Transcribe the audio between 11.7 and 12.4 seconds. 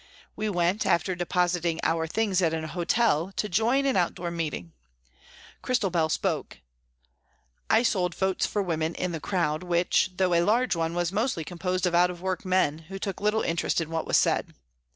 of out of